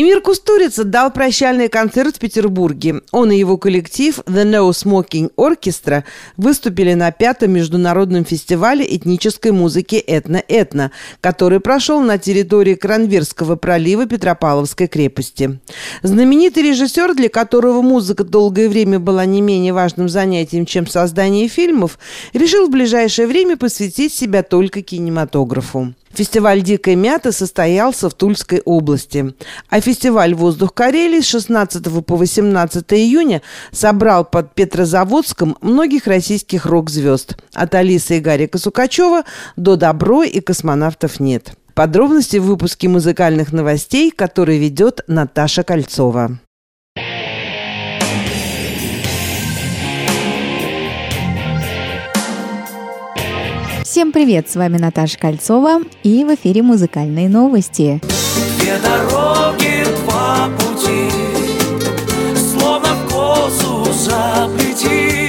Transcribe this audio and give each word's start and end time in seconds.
Эмир 0.00 0.22
Кустурица 0.22 0.84
дал 0.84 1.12
прощальный 1.12 1.68
концерт 1.68 2.16
в 2.16 2.20
Петербурге. 2.20 3.02
Он 3.12 3.30
и 3.30 3.36
его 3.36 3.58
коллектив 3.58 4.18
The 4.20 4.44
No 4.44 4.70
Smoking 4.70 5.30
Orchestra 5.36 6.04
выступили 6.38 6.94
на 6.94 7.12
пятом 7.12 7.50
международном 7.52 8.24
фестивале 8.24 8.86
этнической 8.96 9.52
музыки 9.52 9.96
«Этно-Этно», 9.96 10.90
который 11.20 11.60
прошел 11.60 12.00
на 12.00 12.16
территории 12.16 12.76
Кранверского 12.76 13.56
пролива 13.56 14.06
Петропавловской 14.06 14.86
крепости. 14.86 15.60
Знаменитый 16.02 16.62
режиссер, 16.62 17.14
для 17.14 17.28
которого 17.28 17.82
музыка 17.82 18.24
долгое 18.24 18.70
время 18.70 19.00
была 19.00 19.26
не 19.26 19.42
менее 19.42 19.74
важным 19.74 20.08
занятием, 20.08 20.64
чем 20.64 20.86
создание 20.86 21.46
фильмов, 21.46 21.98
решил 22.32 22.68
в 22.68 22.70
ближайшее 22.70 23.28
время 23.28 23.58
посвятить 23.58 24.14
себя 24.14 24.42
только 24.42 24.80
кинематографу. 24.80 25.92
Фестиваль 26.12 26.62
«Дикая 26.62 26.96
мята» 26.96 27.30
состоялся 27.30 28.10
в 28.10 28.14
Тульской 28.14 28.60
области, 28.64 29.32
а 29.68 29.80
фестиваль 29.80 30.34
«Воздух 30.34 30.74
Карелии» 30.74 31.20
с 31.20 31.28
16 31.28 32.04
по 32.04 32.16
18 32.16 32.92
июня 32.94 33.42
собрал 33.70 34.24
под 34.24 34.54
Петрозаводском 34.54 35.56
многих 35.60 36.06
российских 36.06 36.66
рок-звезд, 36.66 37.36
от 37.54 37.74
Алисы 37.74 38.18
и 38.18 38.20
Гарика 38.20 38.58
Сукачева 38.58 39.22
до 39.56 39.76
«Добро» 39.76 40.24
и 40.24 40.40
«Космонавтов 40.40 41.20
нет». 41.20 41.52
Подробности 41.74 42.38
в 42.38 42.44
выпуске 42.44 42.88
музыкальных 42.88 43.52
новостей, 43.52 44.10
который 44.10 44.58
ведет 44.58 45.02
Наташа 45.06 45.62
Кольцова. 45.62 46.38
Всем 54.00 54.12
привет, 54.12 54.48
с 54.48 54.56
вами 54.56 54.78
Наташа 54.78 55.18
Кольцова 55.18 55.80
и 56.02 56.24
в 56.24 56.34
эфире 56.34 56.62
музыкальные 56.62 57.28
новости. 57.28 58.00
Две 58.58 58.78
дороги, 58.78 59.84
два 60.02 60.48
пути, 60.56 61.10
словно 62.34 62.94
в 62.94 63.10
косу 63.10 63.92
заплети, 63.92 65.19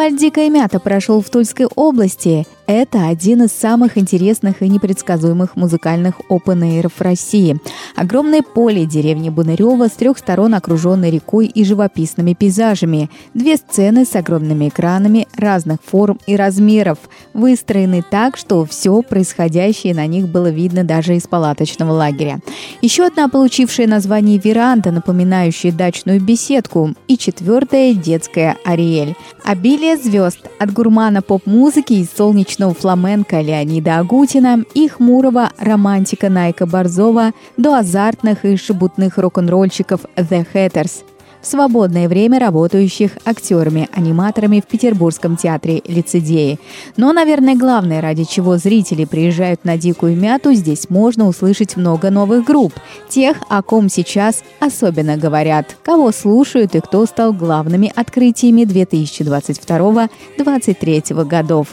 Фестиваль 0.00 0.18
«Дикая 0.18 0.48
мята» 0.48 0.80
прошел 0.80 1.20
в 1.20 1.28
Тульской 1.28 1.66
области. 1.76 2.46
Это 2.72 3.08
один 3.08 3.42
из 3.42 3.50
самых 3.50 3.98
интересных 3.98 4.62
и 4.62 4.68
непредсказуемых 4.68 5.56
музыкальных 5.56 6.20
опен 6.28 6.88
России. 7.00 7.58
Огромное 7.96 8.42
поле 8.42 8.86
деревни 8.86 9.28
Бунарева 9.28 9.88
с 9.88 9.90
трех 9.90 10.18
сторон 10.18 10.54
окруженной 10.54 11.10
рекой 11.10 11.46
и 11.46 11.64
живописными 11.64 12.32
пейзажами. 12.32 13.10
Две 13.34 13.56
сцены 13.56 14.04
с 14.04 14.14
огромными 14.14 14.68
экранами 14.68 15.26
разных 15.36 15.80
форм 15.84 16.20
и 16.28 16.36
размеров, 16.36 16.98
выстроены 17.34 18.04
так, 18.08 18.36
что 18.36 18.64
все 18.64 19.02
происходящее 19.02 19.92
на 19.92 20.06
них 20.06 20.28
было 20.28 20.48
видно 20.48 20.84
даже 20.84 21.16
из 21.16 21.26
палаточного 21.26 21.90
лагеря. 21.90 22.38
Еще 22.82 23.04
одна 23.04 23.28
получившая 23.28 23.88
название 23.88 24.38
веранда, 24.38 24.92
напоминающая 24.92 25.72
дачную 25.72 26.20
беседку. 26.20 26.94
И 27.08 27.18
четвертая– 27.18 27.94
детская 27.94 28.56
Ариэль. 28.64 29.16
Обилие 29.42 29.96
звезд 29.96 30.38
от 30.60 30.72
гурмана 30.72 31.20
поп-музыки 31.20 31.94
и 31.94 32.06
солнечного 32.06 32.59
мощного 32.60 32.74
фламенко 32.74 33.40
Леонида 33.40 34.00
Агутина 34.00 34.64
и 34.74 34.88
хмурого 34.88 35.50
романтика 35.58 36.28
Найка 36.28 36.66
Борзова 36.66 37.32
до 37.56 37.78
азартных 37.78 38.44
и 38.44 38.56
шебутных 38.56 39.16
рок-н-ролльщиков 39.16 40.00
The 40.16 40.46
Hatters– 40.52 41.04
в 41.40 41.46
свободное 41.46 42.06
время 42.06 42.38
работающих 42.38 43.12
актерами-аниматорами 43.24 44.60
в 44.60 44.66
Петербургском 44.66 45.38
театре 45.38 45.80
«Лицедеи». 45.86 46.58
Но, 46.98 47.14
наверное, 47.14 47.56
главное, 47.56 48.02
ради 48.02 48.24
чего 48.24 48.58
зрители 48.58 49.06
приезжают 49.06 49.64
на 49.64 49.78
«Дикую 49.78 50.18
мяту», 50.18 50.52
здесь 50.52 50.90
можно 50.90 51.26
услышать 51.26 51.78
много 51.78 52.10
новых 52.10 52.44
групп. 52.44 52.74
Тех, 53.08 53.38
о 53.48 53.62
ком 53.62 53.88
сейчас 53.88 54.44
особенно 54.60 55.16
говорят, 55.16 55.78
кого 55.82 56.12
слушают 56.12 56.74
и 56.74 56.80
кто 56.80 57.06
стал 57.06 57.32
главными 57.32 57.90
открытиями 57.96 58.64
2022-2023 58.64 61.24
годов. 61.24 61.68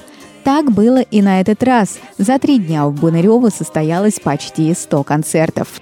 Так 0.47 0.71
было 0.71 1.01
и 1.01 1.21
на 1.21 1.41
этот 1.41 1.61
раз. 1.61 1.99
За 2.17 2.39
три 2.39 2.57
дня 2.57 2.87
в 2.87 2.93
Бонарево 2.93 3.49
состоялось 3.49 4.17
почти 4.21 4.73
100 4.73 5.03
концертов. 5.03 5.81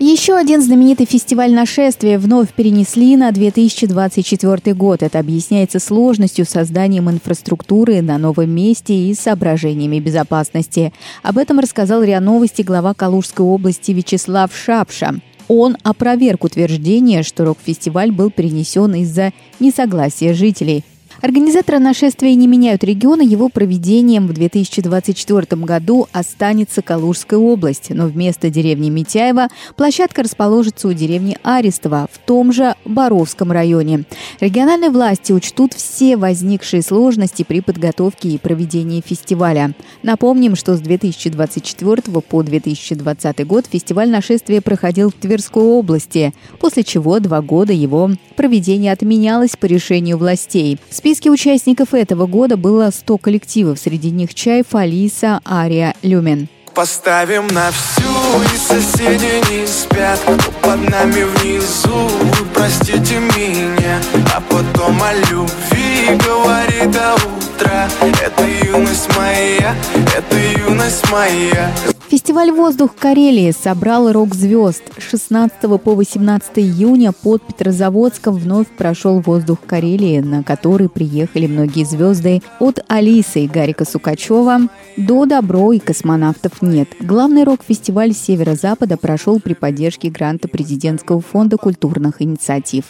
Еще 0.00 0.34
один 0.34 0.60
знаменитый 0.60 1.06
фестиваль 1.06 1.54
нашествия 1.54 2.18
вновь 2.18 2.52
перенесли 2.52 3.16
на 3.16 3.30
2024 3.30 4.74
год. 4.74 5.04
Это 5.04 5.20
объясняется 5.20 5.78
сложностью 5.78 6.46
созданием 6.46 7.08
инфраструктуры 7.08 8.02
на 8.02 8.18
новом 8.18 8.50
месте 8.50 8.92
и 8.92 9.14
соображениями 9.14 10.00
безопасности. 10.00 10.92
Об 11.22 11.38
этом 11.38 11.60
рассказал 11.60 12.02
РИА 12.02 12.18
Новости 12.18 12.62
глава 12.62 12.92
Калужской 12.92 13.46
области 13.46 13.92
Вячеслав 13.92 14.50
Шапша. 14.52 15.14
Он 15.46 15.76
опроверг 15.84 16.42
утверждение, 16.42 17.22
что 17.22 17.44
рок-фестиваль 17.44 18.10
был 18.10 18.32
перенесен 18.32 18.94
из-за 18.94 19.32
несогласия 19.60 20.34
жителей. 20.34 20.82
Организаторы 21.24 21.78
нашествия 21.78 22.34
не 22.34 22.46
меняют 22.46 22.84
региона, 22.84 23.22
его 23.22 23.48
проведением 23.48 24.26
в 24.26 24.34
2024 24.34 25.62
году 25.62 26.06
останется 26.12 26.82
Калужская 26.82 27.40
область, 27.40 27.88
но 27.88 28.08
вместо 28.08 28.50
деревни 28.50 28.90
Митяева 28.90 29.48
площадка 29.74 30.22
расположится 30.22 30.86
у 30.86 30.92
деревни 30.92 31.38
Арестова 31.42 32.08
в 32.12 32.18
том 32.18 32.52
же 32.52 32.74
Боровском 32.84 33.52
районе. 33.52 34.04
Региональные 34.40 34.90
власти 34.90 35.32
учтут 35.32 35.72
все 35.72 36.18
возникшие 36.18 36.82
сложности 36.82 37.42
при 37.42 37.62
подготовке 37.62 38.28
и 38.28 38.36
проведении 38.36 39.00
фестиваля. 39.00 39.72
Напомним, 40.02 40.56
что 40.56 40.76
с 40.76 40.80
2024 40.80 42.02
по 42.20 42.42
2020 42.42 43.46
год 43.46 43.64
фестиваль 43.72 44.10
нашествия 44.10 44.60
проходил 44.60 45.08
в 45.08 45.14
Тверской 45.14 45.62
области, 45.62 46.34
после 46.60 46.84
чего 46.84 47.18
два 47.18 47.40
года 47.40 47.72
его 47.72 48.10
проведение 48.36 48.92
отменялось 48.92 49.56
по 49.56 49.64
решению 49.64 50.18
властей. 50.18 50.78
В 50.90 50.94
списке 50.94 51.13
участников 51.30 51.94
этого 51.94 52.26
года 52.26 52.56
было 52.56 52.90
100 52.90 53.18
коллективов, 53.18 53.78
среди 53.78 54.10
них 54.10 54.34
Чайф, 54.34 54.74
Алиса, 54.74 55.40
Ария, 55.46 55.94
Люмен. 56.02 56.48
Поставим 56.74 57.46
на 57.48 57.70
всю, 57.70 58.02
и 58.42 58.56
соседи 58.58 59.40
не 59.50 59.66
спят. 59.66 60.18
Под 60.60 60.90
нами 60.90 61.22
внизу, 61.22 62.10
простите 62.52 63.18
меня. 63.18 64.00
А 64.34 64.40
потом 64.40 65.00
о 65.00 65.12
любви 65.30 66.18
говорит 66.26 66.90
до 66.90 67.14
утра 67.14 67.88
Это 68.22 68.44
юность 68.44 69.08
моя, 69.16 69.74
это 70.16 70.36
юность 70.36 70.63
моя 71.10 71.72
Фестиваль 72.08 72.52
«Воздух 72.52 72.94
Карелии» 72.94 73.50
собрал 73.52 74.12
рок-звезд. 74.12 74.82
16 74.98 75.52
по 75.82 75.94
18 75.94 76.58
июня 76.58 77.12
под 77.12 77.42
Петрозаводском 77.42 78.34
вновь 78.34 78.68
прошел 78.68 79.20
«Воздух 79.20 79.58
Карелии», 79.66 80.20
на 80.20 80.42
который 80.42 80.88
приехали 80.88 81.46
многие 81.46 81.84
звезды 81.84 82.42
от 82.60 82.84
Алисы 82.88 83.44
и 83.44 83.48
Гарика 83.48 83.84
Сукачева 83.84 84.68
до 84.96 85.24
«Добро» 85.26 85.72
и 85.72 85.78
«Космонавтов 85.78 86.62
нет». 86.62 86.88
Главный 87.00 87.44
рок-фестиваль 87.44 88.12
Северо-Запада 88.12 88.96
прошел 88.96 89.40
при 89.40 89.54
поддержке 89.54 90.10
гранта 90.10 90.48
президентского 90.48 91.20
фонда 91.20 91.56
культурных 91.56 92.20
инициатив. 92.20 92.84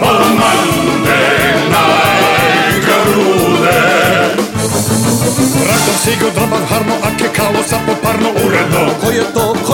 Rakom 0.00 1.43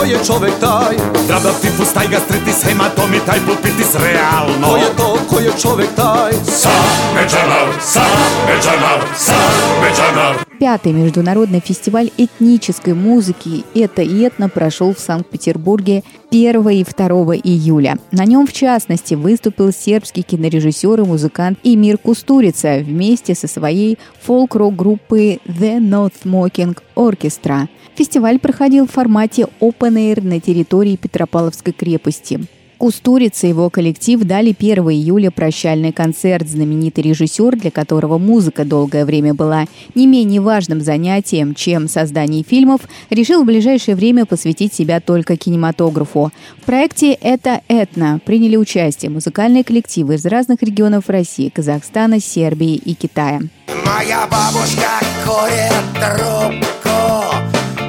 ko 0.01 0.05
je 0.05 0.17
čovek 0.25 0.53
taj? 0.59 0.95
Draba 1.27 1.51
tifus, 1.61 1.93
taj 1.93 2.07
gastritis, 2.07 2.63
hematomi, 2.63 3.19
taj 3.25 3.39
pulpitis 3.45 3.95
realno 3.95 4.67
Ko 4.67 4.77
je 4.77 4.89
to, 4.97 5.17
ko 5.29 5.39
je 5.39 5.51
čovek 5.61 5.89
taj? 5.95 6.31
Sa 6.45 6.73
mečanav, 7.15 7.67
sa 7.81 8.05
mečanav, 8.47 8.99
sa 9.17 9.37
mečanav 9.81 10.50
Пятый 10.61 10.91
международный 10.91 11.59
фестиваль 11.59 12.11
этнической 12.17 12.93
музыки 12.93 13.65
«Это 13.73 14.03
и 14.03 14.19
этно» 14.19 14.47
прошел 14.47 14.93
в 14.93 14.99
Санкт-Петербурге 14.99 16.03
1 16.29 16.69
и 16.69 16.83
2 16.83 17.07
июля. 17.37 17.97
На 18.11 18.25
нем, 18.25 18.45
в 18.45 18.53
частности, 18.53 19.15
выступил 19.15 19.71
сербский 19.71 20.21
кинорежиссер 20.21 21.01
и 21.01 21.03
музыкант 21.03 21.57
Эмир 21.63 21.97
Кустурица 21.97 22.77
вместе 22.77 23.33
со 23.33 23.47
своей 23.47 23.97
фолк-рок-группой 24.21 25.41
The 25.47 25.79
Not 25.79 26.13
Smoking 26.23 26.77
Orchestra. 26.95 27.67
Фестиваль 27.95 28.37
проходил 28.37 28.85
в 28.85 28.91
формате 28.91 29.47
Open 29.61 29.95
Air 29.95 30.21
на 30.23 30.39
территории 30.39 30.95
Петропавловской 30.95 31.73
крепости. 31.73 32.39
Кустурица 32.81 33.45
и 33.45 33.51
его 33.51 33.69
коллектив 33.69 34.19
дали 34.23 34.55
1 34.57 34.83
июля 34.89 35.29
прощальный 35.29 35.91
концерт. 35.91 36.49
Знаменитый 36.49 37.03
режиссер, 37.03 37.55
для 37.55 37.69
которого 37.69 38.17
музыка 38.17 38.65
долгое 38.65 39.05
время 39.05 39.35
была 39.35 39.65
не 39.93 40.07
менее 40.07 40.41
важным 40.41 40.81
занятием, 40.81 41.53
чем 41.53 41.87
создание 41.87 42.41
фильмов, 42.41 42.81
решил 43.11 43.43
в 43.43 43.45
ближайшее 43.45 43.95
время 43.95 44.25
посвятить 44.25 44.73
себя 44.73 44.99
только 44.99 45.37
кинематографу. 45.37 46.31
В 46.59 46.65
проекте 46.65 47.13
«Это 47.13 47.61
этно» 47.67 48.19
приняли 48.25 48.55
участие 48.55 49.11
музыкальные 49.11 49.63
коллективы 49.63 50.15
из 50.15 50.25
разных 50.25 50.63
регионов 50.63 51.07
России, 51.07 51.49
Казахстана, 51.49 52.19
Сербии 52.19 52.73
и 52.73 52.95
Китая. 52.95 53.41
Моя 53.85 54.25
бабушка 54.25 54.89
курит 55.23 55.85
трубку, 55.99 57.35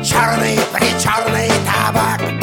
черный 0.05 0.59
причерный 0.71 1.49
табак. 1.65 2.42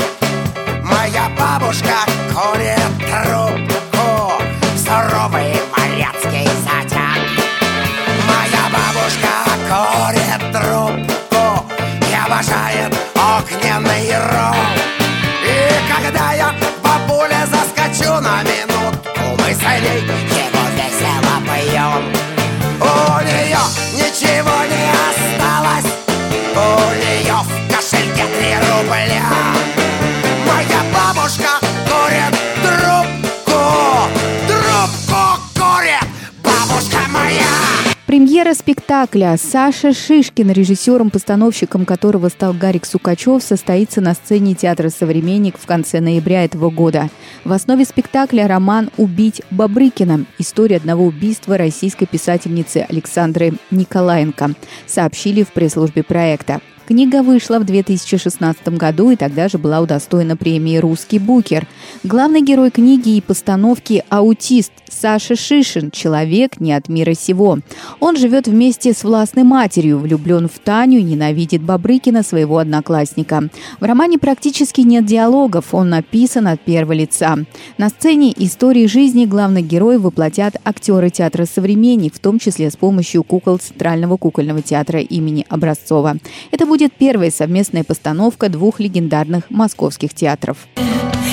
Премьера 38.39 38.57
спектакля 38.57 39.35
Саша 39.37 39.91
Шишкин, 39.91 40.51
режиссером-постановщиком 40.51 41.83
которого 41.83 42.29
стал 42.29 42.53
Гарик 42.53 42.85
Сукачев, 42.85 43.43
состоится 43.43 43.99
на 43.99 44.13
сцене 44.13 44.55
Театра 44.55 44.87
«Современник» 44.87 45.57
в 45.57 45.65
конце 45.65 45.99
ноября 45.99 46.45
этого 46.45 46.69
года. 46.69 47.09
В 47.43 47.51
основе 47.51 47.83
спектакля 47.83 48.47
роман 48.47 48.91
«Убить 48.95 49.41
Бабрыкина»– 49.51 50.23
история 50.37 50.77
одного 50.77 51.03
убийства 51.03 51.57
российской 51.57 52.05
писательницы 52.05 52.85
Александры 52.87 53.55
Николаенко, 53.71 54.51
сообщили 54.87 55.43
в 55.43 55.49
пресс-службе 55.49 56.03
проекта. 56.03 56.61
Книга 56.89 57.21
вышла 57.21 57.59
в 57.59 57.65
2016 57.65 58.69
году 58.69 59.11
и 59.11 59.15
тогда 59.15 59.47
же 59.47 59.59
была 59.59 59.79
удостоена 59.79 60.35
премии 60.35 60.77
«Русский 60.77 61.19
букер». 61.19 61.67
Главный 62.03 62.41
герой 62.41 62.71
книги 62.71 63.15
и 63.15 63.21
постановки– 63.21 64.03
аутист 64.09 64.71
Саша 64.89 65.35
Шишин, 65.35 65.91
человек 65.91 66.59
не 66.59 66.73
от 66.73 66.89
мира 66.89 67.13
сего. 67.13 67.59
Он 67.99 68.17
живет 68.17 68.47
вместе 68.47 68.93
с 68.93 69.03
властной 69.03 69.43
матерью, 69.43 69.99
влюблен 69.99 70.49
в 70.49 70.57
Таню 70.57 71.03
ненавидит 71.03 71.61
Бабрыкина, 71.61 72.23
своего 72.23 72.57
одноклассника. 72.57 73.49
В 73.79 73.83
романе 73.83 74.17
практически 74.17 74.81
нет 74.81 75.05
диалогов, 75.05 75.75
он 75.75 75.89
написан 75.89 76.47
от 76.47 76.59
первого 76.59 76.93
лица. 76.93 77.37
На 77.77 77.89
сцене 77.89 78.33
истории 78.35 78.87
жизни 78.87 79.25
главных 79.25 79.67
героев 79.67 80.01
воплотят 80.01 80.55
актеры 80.65 81.11
театра 81.11 81.45
«Современник», 81.45 82.15
в 82.15 82.19
том 82.19 82.39
числе 82.39 82.71
с 82.71 82.75
помощью 82.75 83.23
кукол 83.23 83.59
Центрального 83.59 84.17
кукольного 84.17 84.63
театра 84.63 85.01
имени 85.01 85.45
Образцова. 85.49 86.17
Это 86.49 86.65
будет 86.65 86.78
будет 86.79 86.93
первая 86.93 87.29
совместная 87.29 87.83
постановка 87.83 88.47
двух 88.47 88.79
легендарных 88.79 89.49
московских 89.49 90.13
театров. 90.13 90.55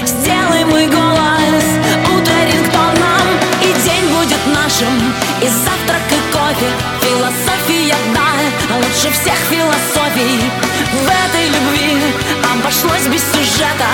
Сделай 0.04 0.64
мой 0.64 0.86
голос 0.88 1.66
утреннингтоном, 2.02 3.26
и 3.62 3.70
день 3.86 4.06
будет 4.10 4.42
нашим, 4.52 4.90
и 5.40 5.46
завтрак, 5.46 6.02
и 6.10 6.20
кофе, 6.34 6.66
философия, 7.00 7.94
да, 8.12 8.74
лучше 8.74 9.14
всех 9.14 9.38
философий. 9.48 10.50
В 10.90 11.06
этой 11.06 11.46
любви 11.46 12.02
обошлось 12.52 13.06
без 13.06 13.22
сюжета, 13.30 13.86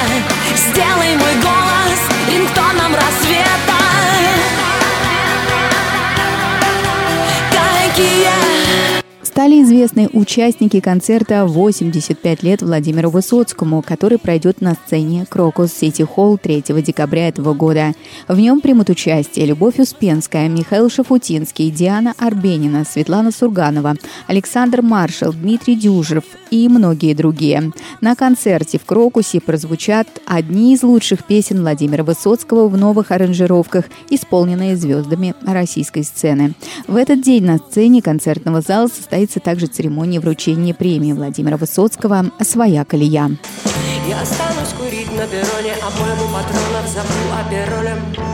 стали 9.33 9.63
известны 9.63 10.11
участники 10.13 10.81
концерта 10.81 11.47
«85 11.49 12.45
лет 12.45 12.61
Владимиру 12.61 13.09
Высоцкому», 13.09 13.81
который 13.81 14.19
пройдет 14.19 14.61
на 14.61 14.75
сцене 14.75 15.25
Крокус 15.27 15.73
Сити 15.73 16.03
Холл 16.03 16.37
3 16.37 16.65
декабря 16.83 17.29
этого 17.29 17.55
года. 17.55 17.95
В 18.29 18.39
нем 18.39 18.61
примут 18.61 18.91
участие 18.91 19.47
Любовь 19.47 19.79
Успенская, 19.79 20.51
Михаил 20.51 20.91
Шафутинский, 20.91 21.71
Диана 21.71 22.13
Арбенина, 22.19 22.85
Светлана 22.85 23.33
Сурганова, 23.33 23.95
Александр 24.27 24.83
Маршал, 24.83 25.33
Дмитрий 25.33 25.77
Дюжев 25.77 26.25
и 26.51 26.69
многие 26.69 27.15
другие. 27.15 27.73
На 28.03 28.15
концерте 28.15 28.79
в 28.79 28.85
Крокусе 28.85 29.41
прозвучат 29.41 30.09
одни 30.27 30.75
из 30.75 30.83
лучших 30.83 31.25
песен 31.25 31.61
Владимира 31.61 32.05
Высоцкого 32.05 32.69
в 32.69 32.77
новых 32.77 33.11
аранжировках, 33.11 33.87
исполненные 34.11 34.77
звездами 34.77 35.35
российской 35.47 36.03
сцены. 36.05 36.53
В 36.87 36.97
этот 36.97 37.23
день 37.23 37.47
на 37.47 37.57
сцене 37.57 38.03
концертного 38.03 38.61
зала 38.61 38.89
состоит 38.89 39.22
состоится 39.23 39.41
также 39.41 39.67
церемония 39.67 40.21
вручения 40.21 40.75
премии 40.75 41.13
Владимира 41.13 41.57
Высоцкого 41.57 42.33
«Своя 42.41 42.85
колея». 42.85 43.31
Я 44.09 44.21
останусь 44.21 44.73
курить 44.77 45.13
на 45.13 45.27
перроне, 45.27 45.75
а 45.81 45.91
моему 46.01 46.27
патронов 46.33 46.89
забыл. 46.89 47.13
И 47.53 48.32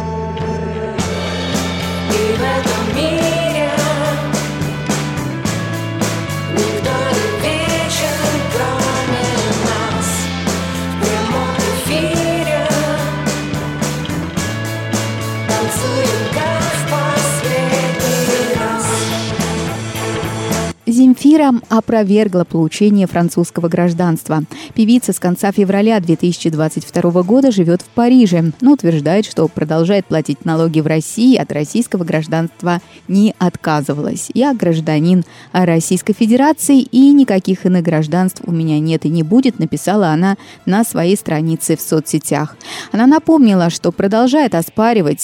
Земфира 21.18 21.52
опровергла 21.68 22.44
получение 22.44 23.08
французского 23.08 23.68
гражданства. 23.68 24.44
Певица 24.74 25.12
с 25.12 25.18
конца 25.18 25.50
февраля 25.50 25.98
2022 25.98 27.22
года 27.24 27.50
живет 27.50 27.82
в 27.82 27.86
Париже, 27.86 28.52
но 28.60 28.74
утверждает, 28.74 29.26
что 29.26 29.48
продолжает 29.48 30.06
платить 30.06 30.44
налоги 30.44 30.78
в 30.78 30.86
России, 30.86 31.36
от 31.36 31.50
российского 31.50 32.04
гражданства 32.04 32.80
не 33.08 33.34
отказывалась. 33.40 34.30
Я 34.32 34.54
гражданин 34.54 35.24
Российской 35.52 36.12
Федерации 36.12 36.82
и 36.82 37.10
никаких 37.10 37.66
иных 37.66 37.82
гражданств 37.82 38.42
у 38.46 38.52
меня 38.52 38.78
нет 38.78 39.04
и 39.04 39.08
не 39.08 39.24
будет, 39.24 39.58
написала 39.58 40.10
она 40.10 40.36
на 40.66 40.84
своей 40.84 41.16
странице 41.16 41.76
в 41.76 41.80
соцсетях. 41.80 42.56
Она 42.92 43.08
напомнила, 43.08 43.70
что 43.70 43.90
продолжает 43.90 44.54
оспаривать 44.54 45.20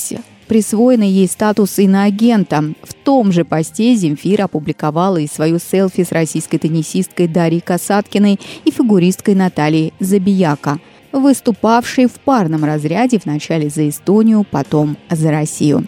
присвоенный 0.46 1.08
ей 1.08 1.28
статус 1.28 1.78
иноагента. 1.78 2.64
В 2.82 2.94
том 2.94 3.32
же 3.32 3.44
посте 3.44 3.94
Земфира 3.94 4.44
опубликовала 4.44 5.18
и 5.18 5.26
свою 5.26 5.58
селфи 5.58 6.04
с 6.04 6.12
российской 6.12 6.58
теннисисткой 6.58 7.28
Дарьей 7.28 7.60
Касаткиной 7.60 8.38
и 8.64 8.70
фигуристкой 8.70 9.34
Натальей 9.34 9.92
Забияка, 10.00 10.78
выступавшей 11.12 12.06
в 12.06 12.12
парном 12.12 12.64
разряде 12.64 13.20
вначале 13.24 13.68
за 13.68 13.88
Эстонию, 13.88 14.46
потом 14.50 14.96
за 15.10 15.30
Россию. 15.30 15.86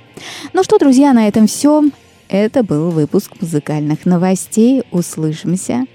Ну 0.52 0.62
что, 0.62 0.78
друзья, 0.78 1.12
на 1.12 1.28
этом 1.28 1.46
все. 1.46 1.84
Это 2.28 2.62
был 2.62 2.90
выпуск 2.90 3.32
музыкальных 3.40 4.04
новостей. 4.04 4.82
Услышимся. 4.90 5.86